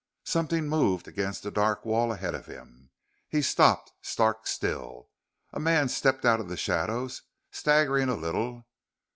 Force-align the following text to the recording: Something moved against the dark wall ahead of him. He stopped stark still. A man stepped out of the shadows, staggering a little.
Something 0.25 0.67
moved 0.67 1.07
against 1.07 1.43
the 1.43 1.51
dark 1.51 1.85
wall 1.85 2.11
ahead 2.11 2.33
of 2.33 2.47
him. 2.47 2.89
He 3.29 3.43
stopped 3.43 3.93
stark 4.01 4.47
still. 4.47 5.11
A 5.53 5.59
man 5.59 5.89
stepped 5.89 6.25
out 6.25 6.39
of 6.39 6.49
the 6.49 6.57
shadows, 6.57 7.21
staggering 7.51 8.09
a 8.09 8.15
little. 8.15 8.65